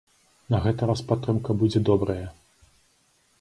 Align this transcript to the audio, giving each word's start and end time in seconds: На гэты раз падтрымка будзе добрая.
На 0.53 0.61
гэты 0.63 0.87
раз 0.91 1.03
падтрымка 1.11 1.51
будзе 1.61 1.79
добрая. 1.91 2.25